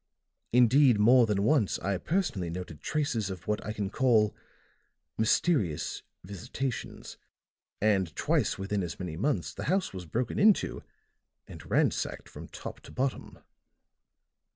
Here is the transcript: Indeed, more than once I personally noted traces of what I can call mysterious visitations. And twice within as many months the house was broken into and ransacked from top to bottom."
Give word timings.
Indeed, 0.51 0.97
more 0.99 1.27
than 1.27 1.43
once 1.43 1.77
I 1.77 1.99
personally 1.99 2.49
noted 2.49 2.81
traces 2.81 3.29
of 3.29 3.47
what 3.47 3.63
I 3.63 3.71
can 3.71 3.91
call 3.91 4.35
mysterious 5.15 6.01
visitations. 6.23 7.17
And 7.79 8.15
twice 8.15 8.57
within 8.57 8.81
as 8.81 8.97
many 8.99 9.15
months 9.15 9.53
the 9.53 9.65
house 9.65 9.93
was 9.93 10.07
broken 10.07 10.39
into 10.39 10.81
and 11.47 11.69
ransacked 11.69 12.29
from 12.29 12.47
top 12.47 12.79
to 12.79 12.91
bottom." 12.91 13.37